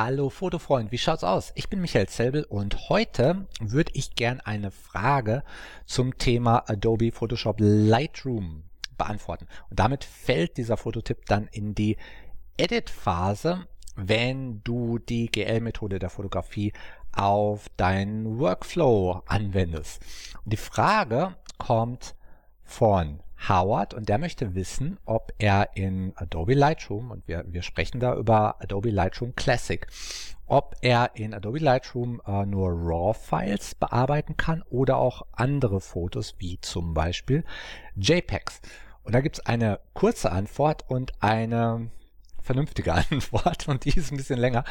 [0.00, 1.50] Hallo Fotofreund, wie schaut's aus?
[1.56, 5.42] Ich bin Michael Zelbel und heute würde ich gern eine Frage
[5.86, 8.62] zum Thema Adobe Photoshop Lightroom
[8.96, 9.48] beantworten.
[9.68, 11.96] Und damit fällt dieser Fototipp dann in die
[12.56, 13.66] Edit-Phase,
[13.96, 16.72] wenn du die GL-Methode der Fotografie
[17.10, 20.00] auf deinen Workflow anwendest.
[20.44, 22.14] Und die Frage kommt
[22.62, 28.00] von Howard und der möchte wissen, ob er in Adobe Lightroom, und wir, wir sprechen
[28.00, 29.86] da über Adobe Lightroom Classic,
[30.46, 36.60] ob er in Adobe Lightroom äh, nur RAW-Files bearbeiten kann oder auch andere Fotos, wie
[36.60, 37.44] zum Beispiel
[37.96, 38.60] JPEGs.
[39.04, 41.90] Und da gibt es eine kurze Antwort und eine
[42.42, 44.64] vernünftige Antwort und die ist ein bisschen länger.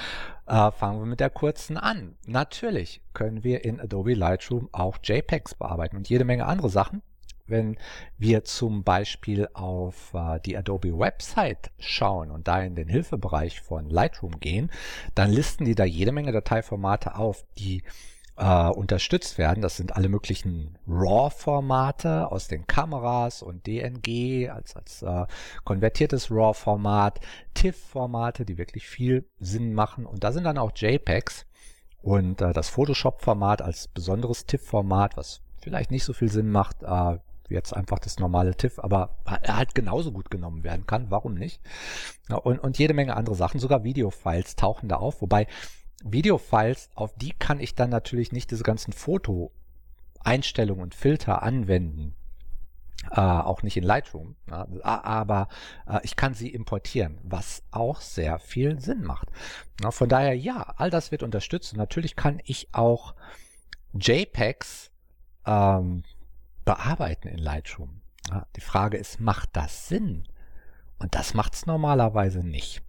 [0.46, 2.18] Äh, fangen wir mit der kurzen an.
[2.26, 7.02] Natürlich können wir in Adobe Lightroom auch JPEGs bearbeiten und jede Menge andere Sachen
[7.48, 7.78] wenn
[8.18, 13.90] wir zum Beispiel auf äh, die Adobe Website schauen und da in den Hilfebereich von
[13.90, 14.72] Lightroom gehen,
[15.16, 17.84] dann listen die da jede Menge Dateiformate auf, die
[18.38, 19.62] äh, unterstützt werden.
[19.62, 25.26] Das sind alle möglichen RAW-Formate aus den Kameras und DNG als, als äh,
[25.64, 27.20] konvertiertes RAW-Format,
[27.56, 30.06] TIFF-Formate, die wirklich viel Sinn machen.
[30.06, 31.46] Und da sind dann auch JPEGs
[32.02, 37.18] und äh, das Photoshop-Format als besonderes TIFF-Format, was vielleicht nicht so viel Sinn macht, äh,
[37.50, 41.10] jetzt einfach das normale TIFF, aber er halt genauso gut genommen werden kann.
[41.10, 41.62] Warum nicht?
[42.30, 45.48] Und, und jede Menge andere Sachen, sogar Videofiles tauchen da auf, wobei
[46.04, 52.16] Videofiles, auf die kann ich dann natürlich nicht diese ganzen Foto-Einstellungen und Filter anwenden.
[53.12, 55.50] Äh, auch nicht in Lightroom, ja, aber
[55.88, 59.30] äh, ich kann sie importieren, was auch sehr viel Sinn macht.
[59.82, 63.14] Na, von daher, ja, all das wird unterstützt natürlich kann ich auch
[63.94, 64.92] JPEGs
[65.46, 66.04] ähm,
[66.68, 68.02] bearbeiten in Lightroom.
[68.30, 70.28] Ja, die Frage ist, macht das Sinn?
[71.00, 72.84] Und das macht es normalerweise nicht.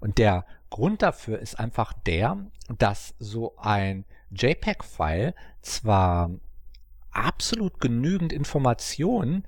[0.00, 2.38] Und der Grund dafür ist einfach der,
[2.78, 6.30] dass so ein JPEG-File zwar
[7.10, 9.44] absolut genügend Informationen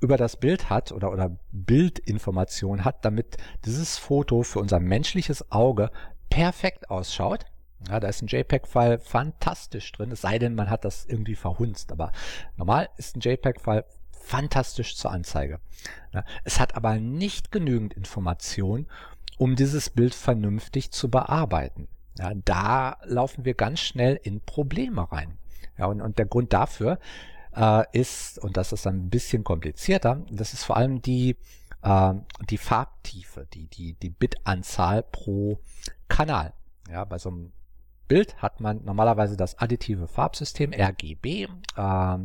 [0.00, 5.90] über das Bild hat oder, oder Bildinformation hat, damit dieses Foto für unser menschliches Auge
[6.30, 7.46] perfekt ausschaut,
[7.88, 11.92] ja, da ist ein JPEG-File fantastisch drin, es sei denn, man hat das irgendwie verhunzt.
[11.92, 12.12] Aber
[12.56, 15.60] normal ist ein JPEG-File fantastisch zur Anzeige.
[16.12, 18.86] Ja, es hat aber nicht genügend Information,
[19.38, 21.88] um dieses Bild vernünftig zu bearbeiten.
[22.18, 25.38] Ja, da laufen wir ganz schnell in Probleme rein.
[25.78, 26.98] Ja, und, und der Grund dafür
[27.54, 31.36] äh, ist, und das ist ein bisschen komplizierter, das ist vor allem die,
[31.82, 32.14] äh,
[32.48, 35.60] die Farbtiefe, die, die, die Bitanzahl pro
[36.08, 36.54] Kanal.
[36.90, 37.52] Ja, bei so einem
[38.08, 42.18] Bild hat man normalerweise das additive Farbsystem RGB äh,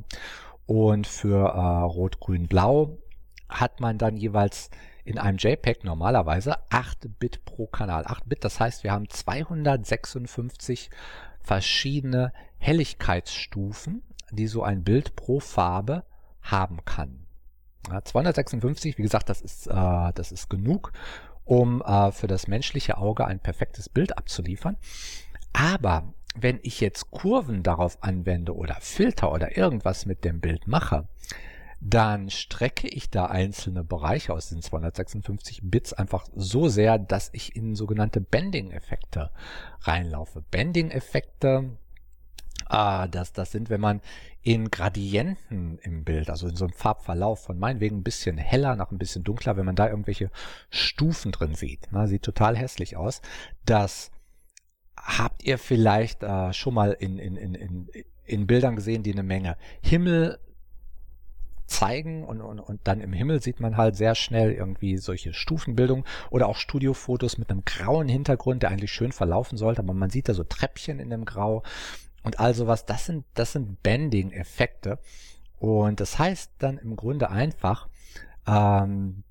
[0.65, 2.97] und für äh, Rot, Grün, Blau
[3.49, 4.69] hat man dann jeweils
[5.03, 8.05] in einem JPEG normalerweise 8 Bit pro Kanal.
[8.05, 10.89] 8 Bit, das heißt, wir haben 256
[11.41, 16.03] verschiedene Helligkeitsstufen, die so ein Bild pro Farbe
[16.41, 17.25] haben kann.
[17.89, 20.93] Ja, 256, wie gesagt, das ist, äh, das ist genug,
[21.45, 24.77] um äh, für das menschliche Auge ein perfektes Bild abzuliefern.
[25.53, 31.07] Aber wenn ich jetzt Kurven darauf anwende oder Filter oder irgendwas mit dem Bild mache,
[31.81, 37.55] dann strecke ich da einzelne Bereiche aus den 256 Bits einfach so sehr, dass ich
[37.55, 39.31] in sogenannte Bending-Effekte
[39.81, 40.43] reinlaufe.
[40.51, 41.71] Bending-Effekte,
[42.69, 44.01] äh, das, das sind, wenn man
[44.43, 48.91] in Gradienten im Bild, also in so einem Farbverlauf von meinetwegen ein bisschen heller nach
[48.91, 50.29] ein bisschen dunkler, wenn man da irgendwelche
[50.69, 53.23] Stufen drin sieht, na, sieht total hässlich aus,
[53.65, 54.11] dass
[55.03, 57.89] habt ihr vielleicht äh, schon mal in, in, in, in,
[58.25, 60.39] in Bildern gesehen, die eine Menge Himmel
[61.71, 66.05] zeigen und, und, und dann im Himmel sieht man halt sehr schnell irgendwie solche Stufenbildungen
[66.29, 70.27] oder auch Studiofotos mit einem grauen Hintergrund, der eigentlich schön verlaufen sollte, aber man sieht
[70.29, 71.63] da so Treppchen in dem Grau
[72.23, 72.85] und all sowas.
[72.85, 74.99] Das sind, das sind Bending-Effekte
[75.59, 77.87] und das heißt dann im Grunde einfach,
[78.47, 79.23] ähm,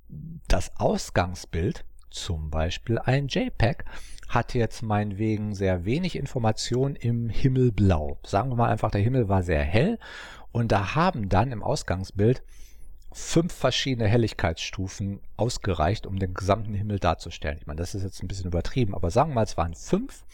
[0.49, 3.85] das Ausgangsbild zum Beispiel ein JPEG,
[4.31, 8.19] hat jetzt meinetwegen sehr wenig Information im Himmelblau.
[8.25, 9.99] Sagen wir mal einfach, der Himmel war sehr hell
[10.53, 12.43] und da haben dann im Ausgangsbild
[13.13, 17.59] fünf verschiedene Helligkeitsstufen ausgereicht, um den gesamten Himmel darzustellen.
[17.59, 20.25] Ich meine, das ist jetzt ein bisschen übertrieben, aber sagen wir mal, es waren fünf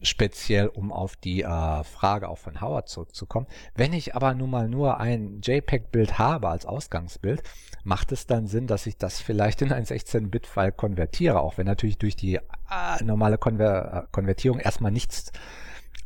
[0.03, 3.47] speziell um auf die äh, Frage auch von Howard zurückzukommen.
[3.75, 7.43] Wenn ich aber nun mal nur ein JPEG-Bild habe als Ausgangsbild,
[7.85, 11.99] macht es dann Sinn, dass ich das vielleicht in ein 16-Bit-File konvertiere, auch wenn natürlich
[11.99, 15.33] durch die äh, normale Konver äh, Konvertierung erstmal nichts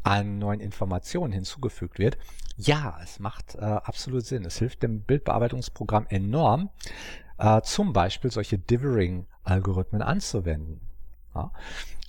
[0.04, 2.18] an neuen Informationen hinzugefügt wird.
[2.56, 4.44] Ja, es macht äh, absolut Sinn.
[4.44, 6.70] Es hilft dem Bildbearbeitungsprogramm enorm,
[7.38, 10.80] äh, zum Beispiel solche Dithering-Algorithmen anzuwenden.
[11.34, 11.50] Ja.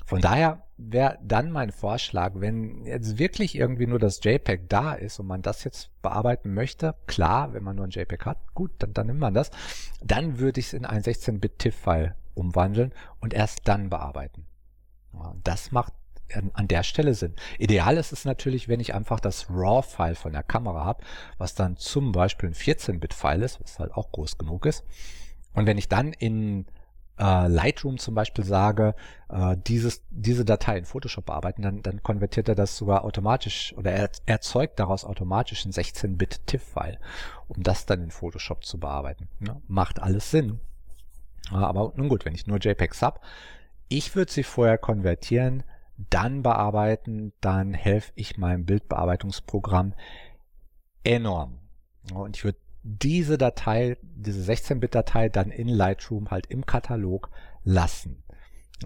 [0.05, 5.19] Von daher wäre dann mein Vorschlag, wenn jetzt wirklich irgendwie nur das JPEG da ist
[5.19, 8.93] und man das jetzt bearbeiten möchte, klar, wenn man nur ein JPEG hat, gut, dann,
[8.93, 9.49] dann nimmt man das,
[10.03, 14.45] dann würde ich es in ein 16-Bit-TIFF-File umwandeln und erst dann bearbeiten.
[15.13, 15.93] Ja, das macht
[16.53, 17.35] an der Stelle Sinn.
[17.59, 21.03] Ideal ist es natürlich, wenn ich einfach das RAW-File von der Kamera habe,
[21.37, 24.83] was dann zum Beispiel ein 14-Bit-File ist, was halt auch groß genug ist.
[25.53, 26.65] Und wenn ich dann in
[27.17, 28.95] äh, Lightroom zum Beispiel sage,
[29.29, 33.91] äh, dieses, diese Datei in Photoshop bearbeiten, dann, dann konvertiert er das sogar automatisch oder
[33.91, 36.99] er erzeugt daraus automatisch ein 16-Bit TIFF-File,
[37.47, 39.29] um das dann in Photoshop zu bearbeiten.
[39.45, 40.59] Ja, macht alles Sinn.
[41.51, 43.19] Aber nun gut, wenn ich nur JPEGs habe,
[43.87, 45.63] ich würde sie vorher konvertieren,
[45.97, 49.93] dann bearbeiten, dann helfe ich meinem Bildbearbeitungsprogramm
[51.03, 51.59] enorm.
[52.13, 57.31] Und ich würde diese Datei, diese 16-Bit-Datei dann in Lightroom halt im Katalog
[57.63, 58.23] lassen.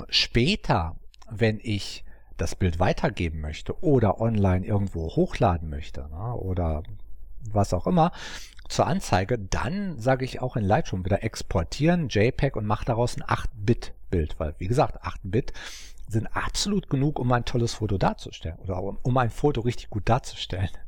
[0.10, 0.96] Später,
[1.30, 2.06] wenn ich
[2.38, 6.84] das Bild weitergeben möchte oder online irgendwo hochladen möchte ne, oder
[7.42, 8.12] was auch immer
[8.70, 13.24] zur Anzeige, dann sage ich auch in Lightroom wieder exportieren, JPEG und mache daraus ein
[13.24, 15.54] 8-Bit-Bild, weil wie gesagt, 8-Bit
[16.10, 20.70] sind absolut genug, um ein tolles Foto darzustellen oder um ein Foto richtig gut darzustellen.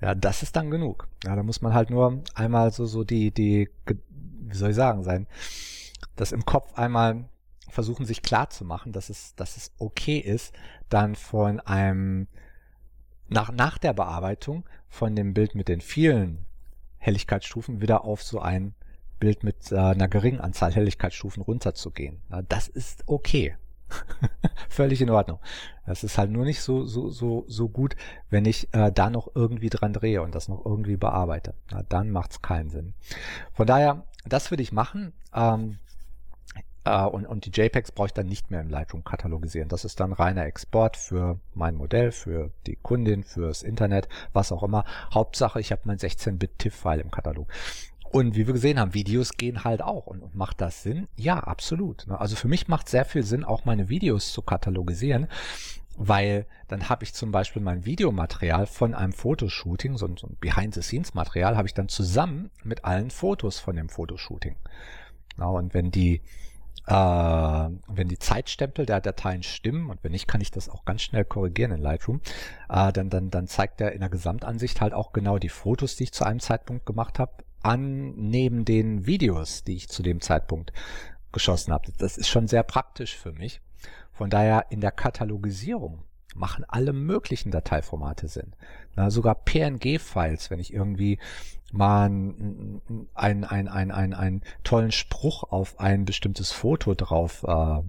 [0.00, 1.08] Ja, das ist dann genug.
[1.24, 5.02] Ja, da muss man halt nur einmal so, so die, die, wie soll ich sagen,
[5.02, 5.26] sein,
[6.16, 7.24] das im Kopf einmal
[7.70, 10.54] versuchen, sich klar zu machen, dass es, dass es okay ist,
[10.90, 12.26] dann von einem,
[13.28, 16.44] nach, nach der Bearbeitung von dem Bild mit den vielen
[16.98, 18.74] Helligkeitsstufen wieder auf so ein
[19.20, 22.20] Bild mit äh, einer geringen Anzahl Helligkeitsstufen runterzugehen.
[22.30, 23.56] Ja, das ist okay.
[24.68, 25.38] Völlig in Ordnung.
[25.86, 27.94] Das ist halt nur nicht so, so, so, so gut,
[28.30, 31.54] wenn ich äh, da noch irgendwie dran drehe und das noch irgendwie bearbeite.
[31.70, 32.94] Na, dann macht es keinen Sinn.
[33.52, 35.12] Von daher, das würde ich machen.
[35.34, 35.78] Ähm,
[36.84, 39.68] äh, und, und die JPEGs brauche ich dann nicht mehr im Lightroom katalogisieren.
[39.68, 44.62] Das ist dann reiner Export für mein Modell, für die Kundin, fürs Internet, was auch
[44.62, 44.84] immer.
[45.12, 47.48] Hauptsache, ich habe mein 16-Bit-TIFF-File im Katalog.
[48.14, 50.06] Und wie wir gesehen haben, Videos gehen halt auch.
[50.06, 51.08] Und, macht das Sinn?
[51.16, 52.06] Ja, absolut.
[52.06, 52.20] Ne?
[52.20, 55.26] Also für mich macht sehr viel Sinn, auch meine Videos zu katalogisieren,
[55.96, 61.66] weil dann habe ich zum Beispiel mein Videomaterial von einem Fotoshooting, so ein, Behind-the-Scenes-Material, habe
[61.66, 64.54] ich dann zusammen mit allen Fotos von dem Fotoshooting.
[65.38, 66.22] Und wenn die
[66.86, 71.02] äh, wenn die Zeitstempel der Dateien stimmen und wenn nicht, kann ich das auch ganz
[71.02, 72.20] schnell korrigieren in Lightroom,
[72.68, 76.04] äh, dann, dann, dann zeigt er in der Gesamtansicht halt auch genau die Fotos, die
[76.04, 77.32] ich zu einem Zeitpunkt gemacht habe,
[77.64, 80.72] an neben den Videos, die ich zu dem Zeitpunkt
[81.32, 81.92] geschossen habe.
[81.98, 83.60] Das ist schon sehr praktisch für mich.
[84.12, 86.04] Von daher in der Katalogisierung
[86.34, 88.54] machen alle möglichen Dateiformate Sinn.
[88.96, 91.18] Na, sogar PNG-Files, wenn ich irgendwie
[91.72, 97.82] mal einen, einen, einen, einen, einen, tollen Spruch auf ein bestimmtes Foto drauf äh,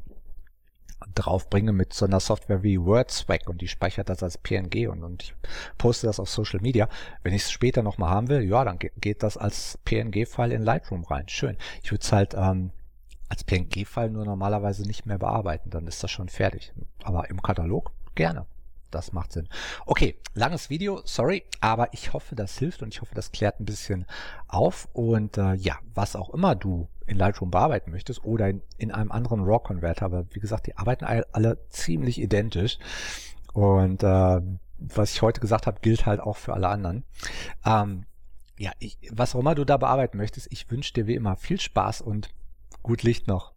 [1.16, 5.24] draufbringe mit so einer Software wie WordSwag und die speichert das als PNG und, und
[5.24, 5.36] ich
[5.78, 6.88] poste das auf Social Media.
[7.24, 11.04] Wenn ich es später nochmal haben will, ja, dann geht das als PNG-File in Lightroom
[11.04, 11.28] rein.
[11.28, 11.58] Schön.
[11.84, 12.72] Ich würde es halt ähm,
[13.30, 15.70] als PNG-File nur normalerweise nicht mehr bearbeiten.
[15.70, 16.74] Dann ist das schon fertig.
[17.04, 18.46] Aber im Katalog gerne.
[18.92, 19.50] Das macht Sinn.
[19.86, 23.66] Okay, langes Video, sorry, aber ich hoffe, das hilft und ich hoffe, das klärt ein
[23.66, 24.06] bisschen
[24.48, 24.88] auf.
[24.94, 29.12] Und äh, ja, was auch immer du in Lightroom bearbeiten möchtest oder in, in einem
[29.12, 32.80] anderen RAW-Converter, aber wie gesagt, die arbeiten alle ziemlich identisch.
[33.54, 34.42] Und äh,
[34.78, 37.04] was ich heute gesagt habe, gilt halt auch für alle anderen.
[37.66, 38.06] Ähm,
[38.58, 41.60] ja, ich, was auch immer du da bearbeiten möchtest, ich wünsche dir wie immer viel
[41.60, 42.30] Spaß und
[42.84, 43.55] gut Licht noch.